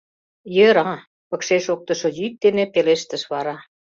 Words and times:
—Йӧра,— 0.55 0.93
пыкше 1.29 1.57
шоктышо 1.65 2.09
йӱк 2.19 2.33
дене 2.43 2.63
пелештыш 2.73 3.23
вара. 3.31 3.57